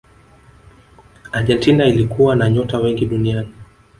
argentina 1.31 1.85
ilikuwa 1.85 2.35
na 2.35 2.49
nyota 2.49 2.79
wengi 2.79 3.05
duniani 3.05 3.53